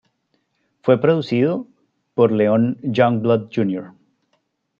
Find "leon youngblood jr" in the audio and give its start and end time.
2.31-3.93